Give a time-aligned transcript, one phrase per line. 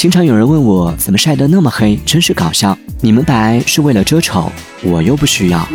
[0.00, 2.74] 经常有人问我怎么晒得那么黑真是搞笑。
[3.02, 4.50] 你们白是为了遮丑
[4.82, 5.68] 我又不需要。